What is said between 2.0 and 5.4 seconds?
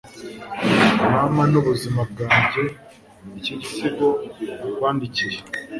bwanjye, iki gisigo nakwandikiye